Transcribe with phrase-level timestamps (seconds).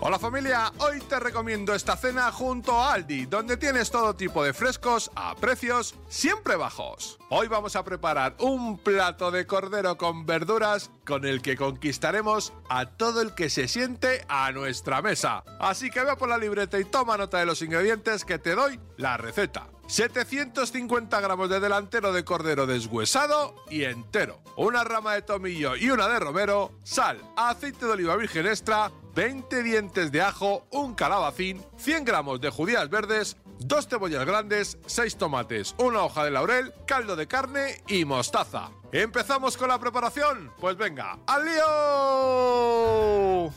[0.00, 4.52] Hola familia, hoy te recomiendo esta cena junto a Aldi, donde tienes todo tipo de
[4.52, 7.18] frescos a precios siempre bajos.
[7.30, 12.86] Hoy vamos a preparar un plato de cordero con verduras con el que conquistaremos a
[12.86, 15.42] todo el que se siente a nuestra mesa.
[15.58, 18.78] Así que ve por la libreta y toma nota de los ingredientes que te doy
[18.98, 19.66] la receta.
[19.88, 26.08] 750 gramos de delantero de cordero deshuesado y entero, una rama de tomillo y una
[26.08, 32.04] de romero, sal, aceite de oliva virgen extra, 20 dientes de ajo, un calabacín, 100
[32.04, 37.26] gramos de judías verdes, dos cebollas grandes, 6 tomates, una hoja de laurel, caldo de
[37.26, 38.70] carne y mostaza.
[38.92, 40.52] ¿Empezamos con la preparación?
[40.60, 43.52] Pues venga, ¡al lío!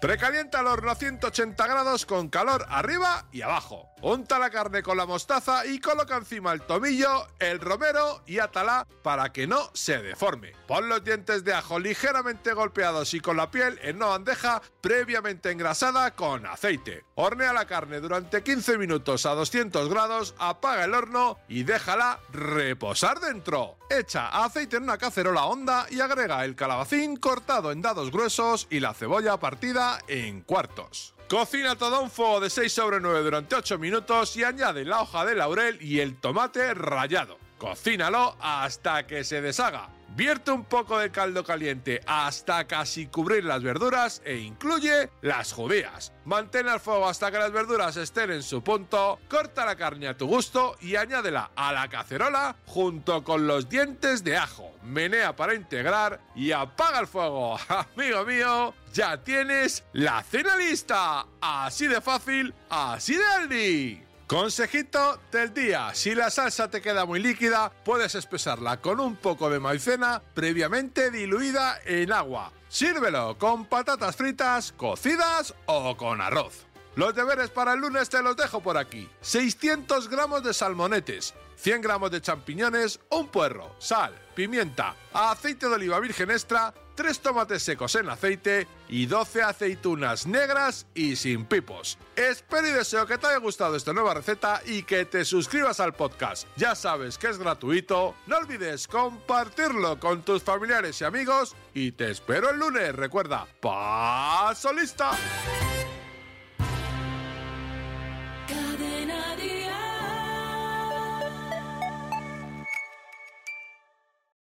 [0.00, 3.90] Precalienta el horno a 180 grados con calor arriba y abajo.
[4.00, 8.86] Unta la carne con la mostaza y coloca encima el tomillo, el romero y atala
[9.02, 10.54] para que no se deforme.
[10.66, 15.50] Pon los dientes de ajo ligeramente golpeados y con la piel en una bandeja previamente
[15.50, 17.04] engrasada con aceite.
[17.16, 23.20] Hornea la carne durante 15 minutos a 200 grados, apaga el horno y déjala reposar
[23.20, 23.76] dentro.
[23.90, 28.80] Echa aceite en una cacerola honda y agrega el calabacín cortado en dados gruesos y
[28.80, 31.14] la cebolla partida en cuartos.
[31.28, 35.24] Cocina todo un fuego de 6 sobre 9 durante 8 minutos y añade la hoja
[35.24, 37.38] de laurel y el tomate rallado.
[37.58, 39.99] Cocínalo hasta que se deshaga.
[40.20, 46.12] Vierte un poco de caldo caliente hasta casi cubrir las verduras e incluye las judías.
[46.26, 50.18] Mantén el fuego hasta que las verduras estén en su punto, corta la carne a
[50.18, 54.74] tu gusto y añádela a la cacerola junto con los dientes de ajo.
[54.82, 57.58] Menea para integrar y apaga el fuego.
[57.96, 61.24] Amigo mío, ya tienes la cena lista.
[61.40, 64.09] Así de fácil, así de Aldi.
[64.30, 69.50] Consejito del día, si la salsa te queda muy líquida, puedes espesarla con un poco
[69.50, 72.52] de maicena previamente diluida en agua.
[72.68, 76.69] Sírvelo con patatas fritas, cocidas o con arroz.
[76.96, 79.08] Los deberes para el lunes te los dejo por aquí.
[79.20, 86.00] 600 gramos de salmonetes, 100 gramos de champiñones, un puerro, sal, pimienta, aceite de oliva
[86.00, 91.96] virgen extra, 3 tomates secos en aceite y 12 aceitunas negras y sin pipos.
[92.16, 95.94] Espero y deseo que te haya gustado esta nueva receta y que te suscribas al
[95.94, 96.46] podcast.
[96.56, 102.10] Ya sabes que es gratuito, no olvides compartirlo con tus familiares y amigos y te
[102.10, 102.94] espero el lunes.
[102.94, 105.12] Recuerda, paso lista.